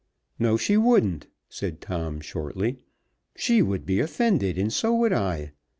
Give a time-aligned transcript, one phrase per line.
[0.39, 2.79] "No, she wouldn't," said Tom shortly.
[3.35, 5.51] "She would be offended, and so would I.